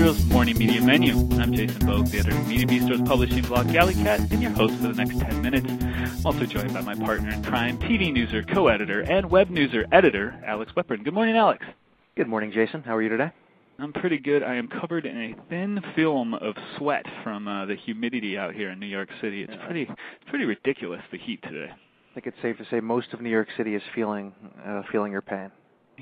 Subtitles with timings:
[0.00, 1.12] Bistro's Morning Media Menu.
[1.38, 4.88] I'm Jason Boog, the editor of Media Bistro's publishing blog Galleycat, and your host for
[4.88, 5.66] the next 10 minutes.
[5.68, 10.42] I'm also joined by my partner in crime, TV Newser co-editor and Web Newser editor,
[10.46, 11.04] Alex Weprin.
[11.04, 11.66] Good morning, Alex.
[12.16, 12.82] Good morning, Jason.
[12.82, 13.30] How are you today?
[13.78, 14.42] I'm pretty good.
[14.42, 18.70] I am covered in a thin film of sweat from uh, the humidity out here
[18.70, 19.42] in New York City.
[19.42, 21.70] It's pretty, it's pretty ridiculous the heat today.
[21.70, 24.32] I think it's safe to say most of New York City is feeling
[24.66, 25.52] uh, feeling your pain.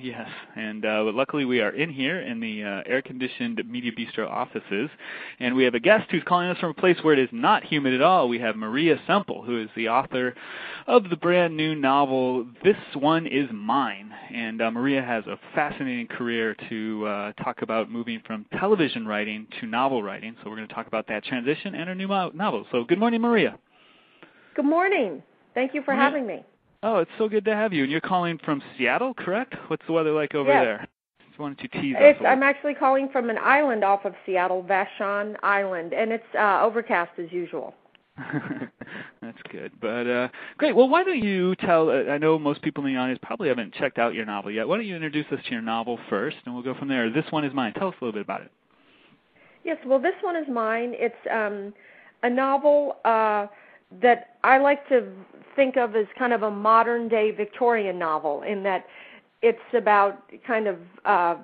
[0.00, 4.28] Yes, and uh, but luckily we are in here in the uh, air-conditioned Media Bistro
[4.28, 4.90] offices,
[5.40, 7.64] and we have a guest who's calling us from a place where it is not
[7.64, 8.28] humid at all.
[8.28, 10.34] We have Maria Semple, who is the author
[10.86, 16.06] of the brand new novel "This One Is Mine," and uh, Maria has a fascinating
[16.06, 20.36] career to uh, talk about moving from television writing to novel writing.
[20.42, 22.66] So we're going to talk about that transition and her new novel.
[22.70, 23.58] So good morning, Maria.
[24.54, 25.22] Good morning.
[25.54, 26.04] Thank you for Maria.
[26.04, 26.44] having me.
[26.82, 27.82] Oh, it's so good to have you.
[27.82, 29.54] And you're calling from Seattle, correct?
[29.66, 30.64] What's the weather like over yes.
[30.64, 30.88] there?
[31.26, 32.26] Just wanted to tease it's, us.
[32.26, 37.12] I'm actually calling from an island off of Seattle, Vashon Island, and it's uh, overcast
[37.18, 37.74] as usual.
[39.22, 39.72] That's good.
[39.80, 40.74] But uh, great.
[40.74, 41.90] Well, why don't you tell?
[41.90, 44.66] Uh, I know most people in the audience probably haven't checked out your novel yet.
[44.66, 47.10] Why don't you introduce us to your novel first, and we'll go from there.
[47.10, 47.74] This one is mine.
[47.74, 48.52] Tell us a little bit about it.
[49.64, 49.78] Yes.
[49.84, 50.94] Well, this one is mine.
[50.94, 51.72] It's um,
[52.22, 53.46] a novel uh,
[54.00, 55.08] that I like to
[55.58, 58.86] think of as kind of a modern day Victorian novel in that
[59.42, 61.34] it's about kind of uh,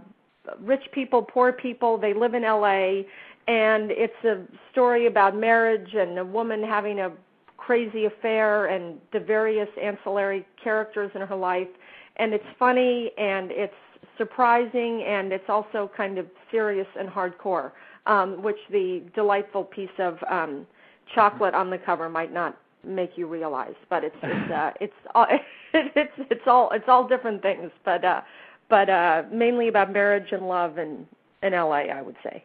[0.61, 1.99] rich people, poor people.
[1.99, 3.03] They live in LA,
[3.49, 7.11] and it's a story about marriage and a woman having a
[7.57, 11.69] crazy affair and the various ancillary characters in her life.
[12.17, 13.75] And it's funny and it's
[14.17, 17.73] surprising and it's also kind of serious and hardcore,
[18.07, 20.69] um, which the delightful piece of um,
[21.17, 25.27] chocolate on the cover might not make you realize but it's it's uh it's all
[25.75, 28.21] it's it's all it's all different things but uh
[28.69, 31.07] but uh mainly about marriage and love and
[31.43, 32.45] in LA I would say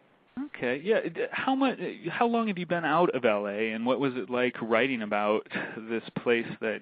[0.55, 0.81] Okay.
[0.83, 0.99] Yeah.
[1.31, 1.79] How much?
[2.09, 5.47] How long have you been out of LA, and what was it like writing about
[5.89, 6.81] this place that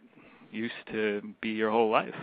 [0.51, 2.13] used to be your whole life?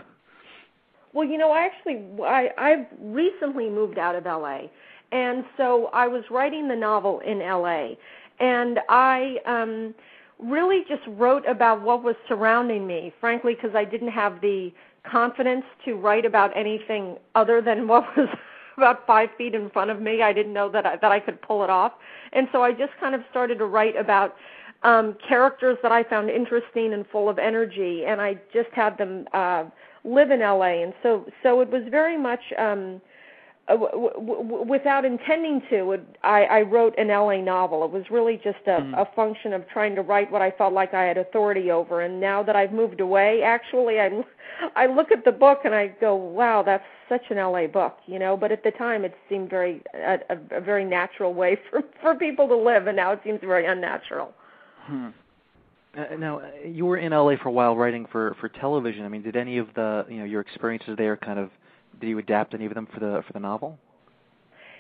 [1.13, 4.63] Well, you know, I actually I I've recently moved out of LA,
[5.13, 7.91] and so I was writing the novel in LA,
[8.41, 9.95] and I um
[10.45, 14.73] really just wrote about what was surrounding me, frankly, because I didn't have the
[15.11, 18.29] confidence to write about anything other than what was
[18.77, 20.23] about five feet in front of me.
[20.23, 21.93] I didn't know that I, that I could pull it off,
[22.33, 24.35] and so I just kind of started to write about
[24.83, 29.27] um, characters that I found interesting and full of energy, and I just had them
[29.33, 29.65] uh,
[30.05, 32.41] live in LA, and so so it was very much.
[32.59, 33.01] Um,
[33.69, 37.85] w- w- without intending to, it, I, I wrote an LA novel.
[37.85, 39.01] It was really just a, Mhm.
[39.01, 42.03] a function of trying to write what I felt like I had authority over.
[42.03, 44.25] And now that I've moved away, actually, I,
[44.77, 48.19] I look at the book and I go, "Wow, that's such an LA book," you
[48.19, 48.37] know.
[48.37, 52.15] But at the time, it seemed very a, a, a very natural way for for
[52.15, 54.33] people to live, and now it seems very unnatural.
[54.83, 55.09] Hmm.
[55.97, 59.05] Uh, now, uh, you were in LA for a while writing for for television.
[59.05, 61.51] I mean, did any of the you know your experiences there kind of
[62.01, 63.79] did you adapt any of them for the for the novel?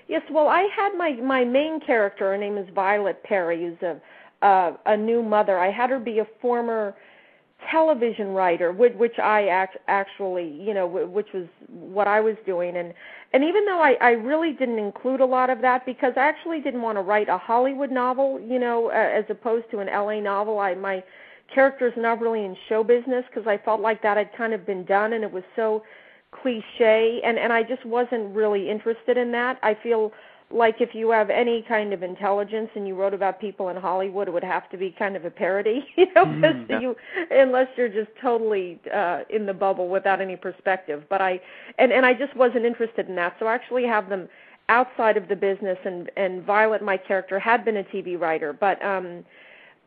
[0.08, 2.32] Yes, well, I had my my main character.
[2.32, 4.00] Her name is Violet Perry, who's a
[4.46, 5.58] uh, a new mother.
[5.58, 6.94] I had her be a former
[7.70, 12.76] television writer, which, which I act, actually, you know, which was what I was doing,
[12.76, 12.92] and
[13.32, 16.60] and even though I I really didn't include a lot of that because I actually
[16.60, 20.20] didn't want to write a Hollywood novel, you know, uh, as opposed to an LA
[20.20, 20.58] novel.
[20.58, 21.02] I my
[21.54, 24.84] character's not really in show business because I felt like that had kind of been
[24.84, 25.82] done, and it was so
[26.42, 29.58] cliche and and I just wasn't really interested in that.
[29.62, 30.12] I feel
[30.50, 34.28] like if you have any kind of intelligence and you wrote about people in Hollywood,
[34.28, 36.80] it would have to be kind of a parody, you know, Mhm, yeah.
[36.80, 36.96] you
[37.30, 41.04] unless you're just totally uh in the bubble without any perspective.
[41.08, 41.40] But I
[41.78, 43.36] and and I just wasn't interested in that.
[43.40, 44.28] So I actually have them
[44.68, 48.82] outside of the business and and Violet my character had been a TV writer, but
[48.84, 49.24] um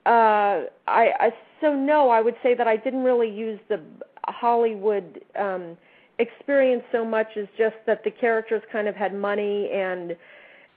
[0.06, 3.80] uh I, I so no, I would say that I didn't really use the
[4.28, 5.78] Hollywood um
[6.20, 10.16] experience so much as just that the characters kind of had money and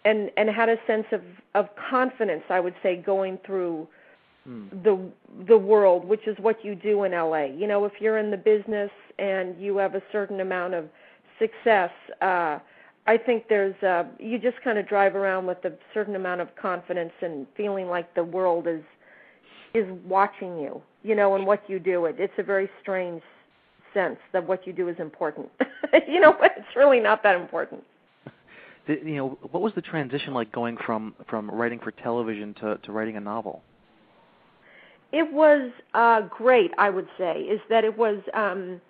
[0.05, 1.23] and and had a sense of
[1.55, 3.87] of confidence i would say going through
[4.45, 4.69] Hmm.
[4.83, 4.99] the
[5.47, 8.39] the world which is what you do in LA you know if you're in the
[8.39, 10.87] business and you have a certain amount of
[11.39, 11.91] success
[12.23, 12.59] uh
[13.07, 16.49] I think there's uh you just kind of drive around with a certain amount of
[16.57, 18.83] confidence and feeling like the world is
[19.75, 23.21] is watching you you know and what you do it it's a very strange
[23.95, 25.49] sense that what you do is important
[26.09, 27.83] you know but it's really not that important
[28.89, 32.93] you know, what was the transition like going from from writing for television to to
[32.93, 33.63] writing a novel?
[35.13, 38.19] It was uh, great, I would say, is that it was.
[38.35, 38.81] Um,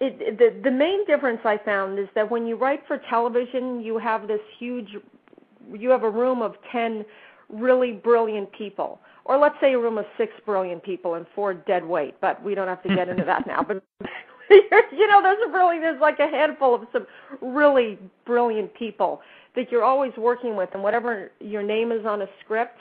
[0.00, 3.98] it, the the main difference I found is that when you write for television, you
[3.98, 4.96] have this huge
[5.72, 7.04] you have a room of 10
[7.48, 11.84] really brilliant people or let's say a room of six brilliant people and four dead
[11.84, 13.82] weight but we don't have to get into that now but
[14.92, 17.06] you know there's a really there's like a handful of some
[17.40, 19.20] really brilliant people
[19.56, 22.78] that you're always working with and whatever your name is on a script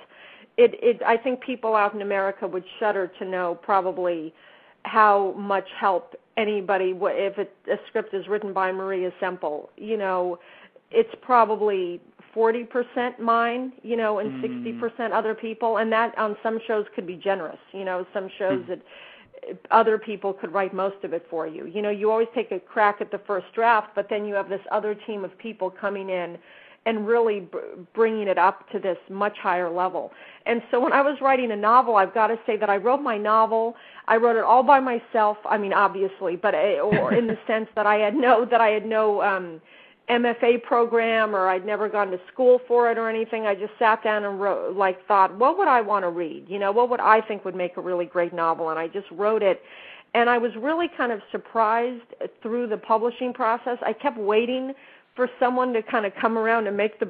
[0.58, 4.34] it it i think people out in america would shudder to know probably
[4.86, 10.40] how much help anybody if it, a script is written by Maria Semple, you know,
[10.92, 12.02] it's probably
[12.36, 14.80] 40% mine, you know, and mm.
[14.80, 17.60] 60% other people, and that on some shows could be generous.
[17.72, 18.68] You know, some shows mm.
[18.68, 18.82] that
[19.72, 21.66] other people could write most of it for you.
[21.66, 24.50] You know, you always take a crack at the first draft, but then you have
[24.50, 26.38] this other team of people coming in
[26.86, 27.60] and really b-
[27.94, 30.12] bringing it up to this much higher level.
[30.46, 33.02] And so when I was writing a novel, I've got to say that I wrote
[33.02, 33.76] my novel.
[34.08, 35.38] I wrote it all by myself.
[35.46, 38.70] I mean, obviously, but I, or in the sense that I had no that I
[38.70, 39.62] had no um
[40.10, 43.46] MFA program or I'd never gone to school for it or anything.
[43.46, 46.46] I just sat down and wrote like thought, what would I want to read?
[46.50, 48.70] You know, what would I think would make a really great novel?
[48.70, 49.62] And I just wrote it.
[50.14, 52.04] And I was really kind of surprised
[52.42, 53.78] through the publishing process.
[53.82, 54.74] I kept waiting
[55.16, 57.10] for someone to kind of come around and make the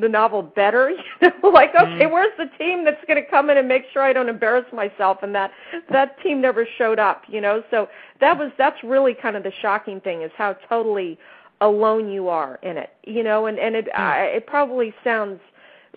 [0.00, 0.90] the novel better
[1.20, 2.10] you know like okay mm.
[2.10, 5.18] where's the team that's going to come in and make sure i don't embarrass myself
[5.22, 5.50] and that
[5.90, 7.86] that team never showed up you know so
[8.18, 11.18] that was that's really kind of the shocking thing is how totally
[11.60, 13.98] alone you are in it you know and and it mm.
[13.98, 15.40] I, it probably sounds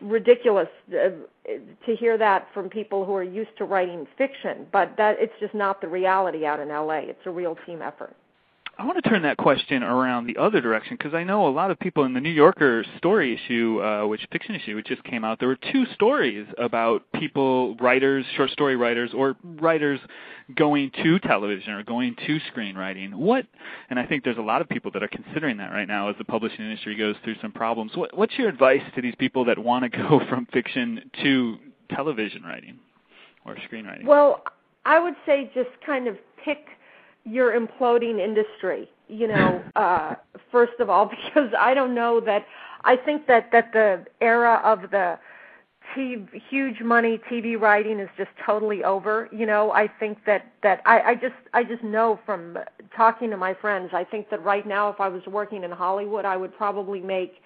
[0.02, 1.10] ridiculous uh,
[1.86, 5.54] to hear that from people who are used to writing fiction but that it's just
[5.54, 8.16] not the reality out in LA it's a real team effort
[8.80, 11.70] I want to turn that question around the other direction because I know a lot
[11.70, 15.26] of people in the New Yorker story issue, uh, which fiction issue, which just came
[15.26, 15.38] out.
[15.38, 20.00] There were two stories about people, writers, short story writers, or writers
[20.56, 23.14] going to television or going to screenwriting.
[23.14, 23.46] What?
[23.90, 26.16] And I think there's a lot of people that are considering that right now as
[26.18, 27.92] the publishing industry goes through some problems.
[27.98, 31.58] What, what's your advice to these people that want to go from fiction to
[31.94, 32.80] television writing
[33.46, 34.06] or screenwriting?
[34.06, 34.42] Well,
[34.86, 36.60] I would say just kind of pick
[37.26, 40.16] your imploding industry you know uh
[40.52, 42.46] first of all because i don't know that
[42.84, 45.18] i think that that the era of the
[45.96, 50.82] TV, huge money tv writing is just totally over you know i think that that
[50.86, 52.58] i i just i just know from
[52.96, 56.26] talking to my friends i think that right now if i was working in hollywood
[56.26, 57.42] i would probably make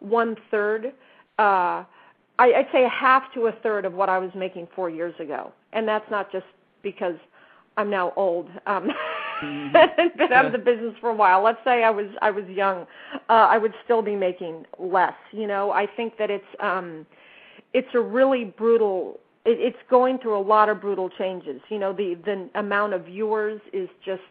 [0.00, 0.92] one third
[1.38, 1.84] uh
[2.38, 5.14] I, I'd say a half to a third of what I was making four years
[5.20, 6.46] ago, and that's not just
[6.82, 7.14] because
[7.76, 8.48] I'm now old.
[8.66, 8.90] Um,
[9.74, 10.18] mm-hmm.
[10.18, 11.42] been out of the business for a while.
[11.42, 12.86] Let's say I was I was young,
[13.28, 15.14] uh, I would still be making less.
[15.32, 17.06] You know, I think that it's um,
[17.72, 19.20] it's a really brutal.
[19.44, 21.60] It, it's going through a lot of brutal changes.
[21.68, 24.22] You know, the the amount of viewers is just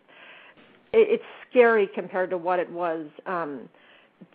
[0.94, 3.08] it, it's scary compared to what it was.
[3.26, 3.70] Um,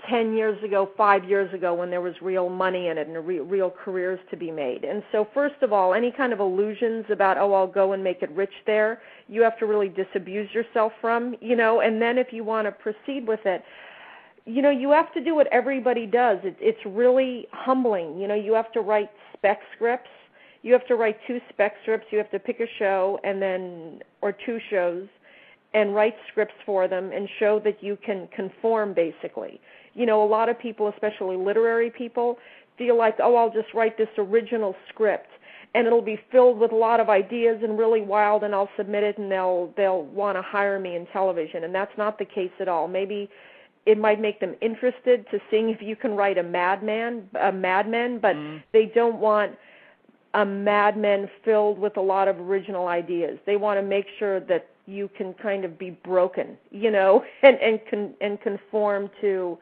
[0.09, 3.41] 10 years ago, 5 years ago when there was real money in it and re-
[3.41, 4.85] real careers to be made.
[4.85, 8.23] And so first of all, any kind of illusions about oh I'll go and make
[8.23, 12.29] it rich there, you have to really disabuse yourself from, you know, and then if
[12.33, 13.63] you want to proceed with it,
[14.47, 16.39] you know, you have to do what everybody does.
[16.43, 18.19] It, it's really humbling.
[18.19, 20.09] You know, you have to write spec scripts.
[20.63, 22.07] You have to write two spec scripts.
[22.11, 25.07] You have to pick a show and then or two shows
[25.75, 29.61] and write scripts for them and show that you can conform basically
[29.99, 32.39] you know, a lot of people, especially literary people,
[32.79, 35.27] feel like, oh, I'll just write this original script
[35.75, 39.03] and it'll be filled with a lot of ideas and really wild and I'll submit
[39.03, 42.53] it and they'll they'll want to hire me in television and that's not the case
[42.61, 42.89] at all.
[42.89, 43.29] Maybe
[43.87, 47.53] it might make them interested to seeing if you can write a Mad Men a
[47.53, 48.63] Mad Men, but mm.
[48.73, 49.53] they don't want
[50.35, 53.39] a Mad Men filled with a lot of original ideas.
[53.47, 57.57] They want to make sure that you can kind of be broken, you know, and
[57.57, 59.59] and con, and conform to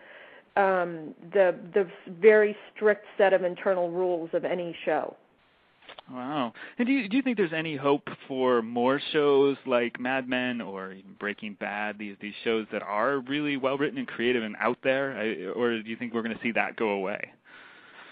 [0.57, 1.87] um, the the
[2.21, 5.17] very strict set of internal rules of any show.
[6.11, 6.53] Wow.
[6.79, 10.61] And do you, do you think there's any hope for more shows like Mad Men
[10.61, 14.55] or even Breaking Bad, these these shows that are really well written and creative and
[14.61, 17.33] out there, I, or do you think we're going to see that go away?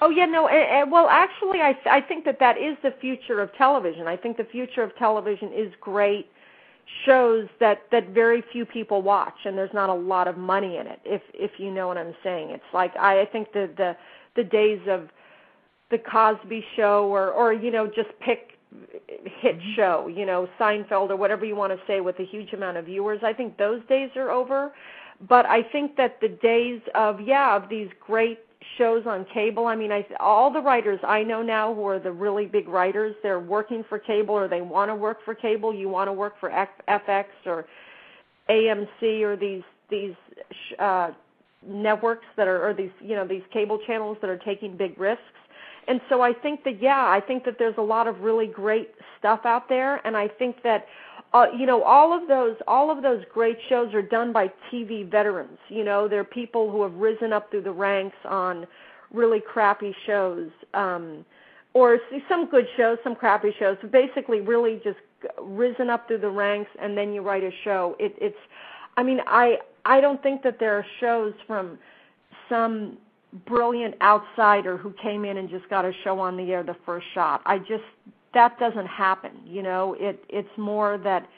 [0.01, 0.49] Oh yeah, no.
[0.49, 4.09] Uh, well, actually, I I think that that is the future of television.
[4.09, 6.29] I think the future of television is great
[7.07, 10.87] shows that that very few people watch and there's not a lot of money in
[10.87, 13.97] it if if you know what i'm saying it's like i i think the the
[14.37, 15.09] the days of
[15.95, 18.59] the cosby show or or you know just pick
[19.41, 19.75] hit mm-hmm.
[19.77, 22.87] show you know seinfeld or whatever you want to say with a huge amount of
[22.87, 24.73] viewers i think those days are over
[25.29, 28.41] but i think that the days of yeah of these great
[28.79, 29.67] shows on cable.
[29.67, 33.15] I mean, I all the writers I know now who are the really big writers,
[33.23, 35.75] they're working for cable or they want to work for cable.
[35.75, 37.67] You want to work for F- FX or
[38.49, 40.15] AMC or these these
[40.79, 41.11] uh
[41.67, 45.23] networks that are or these you know these cable channels that are taking big risks.
[45.89, 48.91] And so I think that yeah, I think that there's a lot of really great
[49.19, 50.87] stuff out there, and I think that
[51.33, 55.09] uh, you know all of those all of those great shows are done by TV
[55.09, 55.59] veterans.
[55.69, 58.67] You know, they're people who have risen up through the ranks on
[59.13, 60.51] really crappy shows.
[60.75, 61.25] Um,
[61.75, 61.99] or
[62.29, 63.77] some good shows, some crappy shows.
[63.91, 64.99] Basically, really just
[65.43, 67.97] risen up through the ranks, and then you write a show.
[67.99, 68.37] It, it's,
[68.97, 71.79] I mean, I I don't think that there are shows from
[72.49, 72.97] some
[73.47, 77.07] brilliant outsider who came in and just got a show on the air the first
[77.15, 77.43] shot.
[77.47, 77.85] I just
[78.33, 79.33] that doesn't happen.
[79.45, 81.29] You know, it it's more that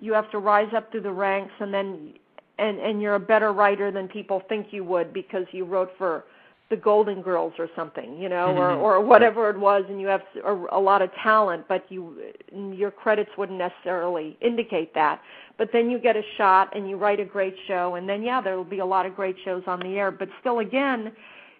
[0.00, 2.14] you have to rise up through the ranks, and then
[2.58, 6.24] and and you're a better writer than people think you would because you wrote for
[6.70, 8.82] the Golden Girls or something, you know, or Mm-hmm.
[8.82, 12.16] or whatever it was, and you have a, a lot of talent, but you
[12.52, 15.20] your credits wouldn't necessarily indicate that.
[15.58, 18.40] But then you get a shot and you write a great show, and then yeah,
[18.40, 20.12] there will be a lot of great shows on the air.
[20.12, 21.12] But still, again,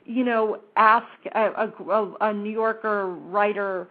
[0.05, 3.89] you know, ask a, a, a New Yorker writer,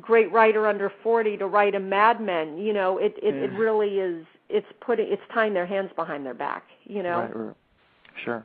[0.00, 2.58] great writer under forty, to write a Mad Men.
[2.58, 4.26] You know, it it, it really is.
[4.48, 6.64] It's putting it's tying their hands behind their back.
[6.84, 7.18] You know.
[7.20, 7.56] Right, right.
[8.24, 8.44] Sure.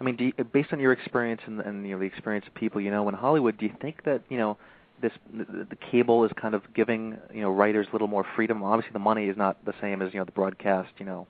[0.00, 2.54] I mean, do you, based on your experience and, and you know the experience of
[2.54, 4.56] people you know in Hollywood, do you think that you know
[5.00, 8.62] this the cable is kind of giving you know writers a little more freedom?
[8.62, 11.26] Obviously, the money is not the same as you know the broadcast you know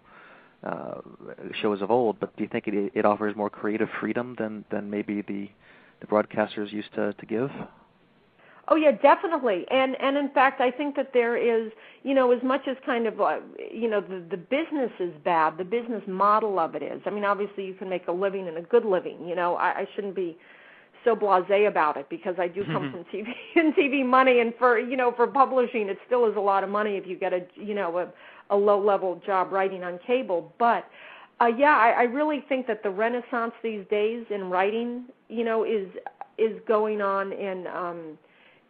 [0.62, 1.00] uh,
[1.61, 4.90] shows of old, but do you think it it offers more creative freedom than than
[4.90, 5.49] maybe the
[6.00, 7.50] the broadcasters used to to give?
[8.69, 9.66] Oh yeah, definitely.
[9.71, 11.73] And and in fact, I think that there is,
[12.04, 13.38] you know, as much as kind of, uh,
[13.73, 17.02] you know, the the business is bad, the business model of it is.
[17.04, 19.26] I mean, obviously you can make a living and a good living.
[19.26, 20.38] You know, I, I shouldn't be
[21.04, 24.78] so blasé about it because I do come from TV and TV money, and for
[24.78, 27.45] you know for publishing, it still is a lot of money if you get a
[27.57, 28.09] you know a,
[28.52, 30.40] a low level job writing on cable.
[30.59, 30.82] But
[31.40, 35.64] uh, yeah, I, I really think that the renaissance these days in writing, you know,
[35.64, 35.88] is
[36.38, 37.66] is going on in.
[37.66, 38.18] um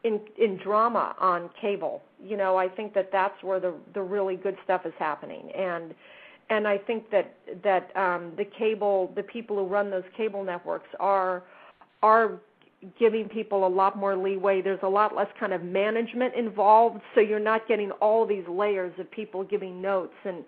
[0.04, 2.02] in in drama on cable.
[2.22, 5.50] You know, I think that that's where the the really good stuff is happening.
[5.52, 5.94] And
[6.50, 10.88] and I think that that um the cable the people who run those cable networks
[11.00, 11.44] are
[12.02, 12.40] are
[12.98, 14.60] giving people a lot more leeway.
[14.60, 18.92] There's a lot less kind of management involved, so you're not getting all these layers
[18.98, 20.44] of people giving notes and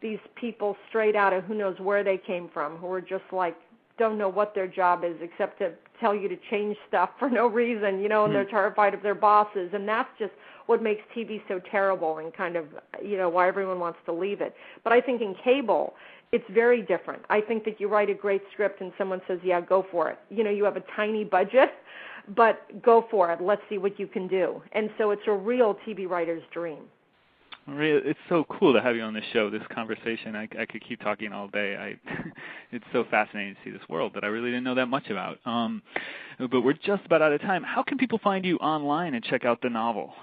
[0.00, 3.56] these people straight out of who knows where they came from who are just like
[3.98, 7.48] don't know what their job is except to tell you to change stuff for no
[7.48, 8.50] reason, you know, and they're hmm.
[8.50, 10.32] terrified of their bosses and that's just
[10.66, 12.66] what makes TV so terrible and kind of,
[13.02, 14.54] you know, why everyone wants to leave it.
[14.84, 15.94] But I think in cable,
[16.32, 17.22] it's very different.
[17.30, 20.18] I think that you write a great script and someone says, "Yeah, go for it."
[20.30, 21.70] You know, you have a tiny budget,
[22.36, 23.40] but go for it.
[23.40, 24.62] Let's see what you can do.
[24.72, 26.84] And so it's a real TV writer's dream.
[27.68, 29.50] Maria, it's so cool to have you on this show.
[29.50, 31.76] This conversation, I, I could keep talking all day.
[31.76, 32.10] I,
[32.72, 35.38] it's so fascinating to see this world that I really didn't know that much about.
[35.44, 35.82] Um,
[36.38, 37.62] but we're just about out of time.
[37.62, 40.14] How can people find you online and check out the novel?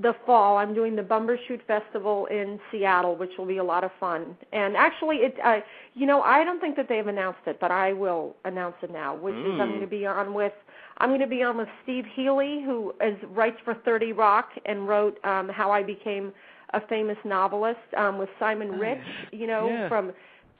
[0.00, 0.58] the fall.
[0.58, 4.36] I'm doing the Bumbershoot Festival in Seattle, which will be a lot of fun.
[4.52, 5.58] And actually, it, uh,
[5.94, 9.16] you know, I don't think that they've announced it, but I will announce it now.
[9.16, 10.52] Which is I'm going to be on with,
[10.98, 14.86] I'm going to be on with Steve Hely, who is writes for 30 Rock and
[14.86, 16.32] wrote um, How I Became
[16.74, 19.88] a Famous Novelist, um, with Simon Rich, you know, Yeah.
[19.88, 20.12] from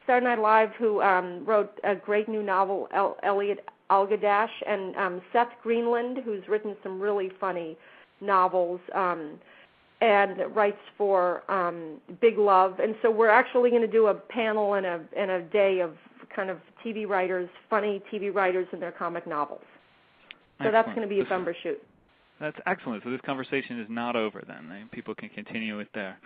[0.07, 5.23] Saturday Night Live, who um, wrote a great new novel, El- Elliot Allagash, and um,
[5.33, 7.77] Seth Greenland, who's written some really funny
[8.21, 9.38] novels um,
[10.00, 12.79] and writes for um, Big Love.
[12.81, 15.95] And so we're actually going to do a panel and a and a day of
[16.35, 19.62] kind of TV writers, funny TV writers and their comic novels.
[20.62, 21.77] So that's going to be a Bumbershoot.
[22.40, 23.02] That's excellent.
[23.04, 24.71] So this conversation is not over then.
[24.71, 26.18] and People can continue it there.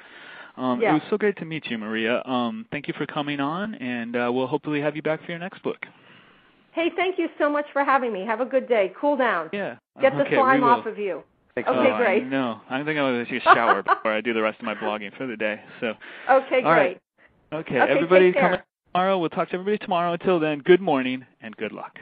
[0.56, 2.22] Um, It was so great to meet you, Maria.
[2.26, 5.38] Um, thank you for coming on, and uh, we'll hopefully have you back for your
[5.38, 5.78] next book.
[6.72, 8.24] Hey, thank you so much for having me.
[8.26, 8.92] Have a good day.
[8.98, 9.50] Cool down.
[9.52, 9.76] Yeah.
[10.00, 11.22] Get the slime off of you.
[11.54, 12.26] Thanks Okay, oh, great.
[12.26, 12.62] Know.
[12.70, 14.74] I think I'm going to take a shower before I do the rest of my
[14.74, 15.60] blogging for the day.
[15.80, 15.92] So,
[16.30, 16.98] Okay, All right.
[17.52, 17.60] great.
[17.60, 18.56] okay, Okay, everybody take care.
[18.56, 18.62] come
[18.94, 19.18] tomorrow.
[19.18, 20.14] We'll talk to everybody tomorrow.
[20.14, 21.98] Until then, good morning and good luck.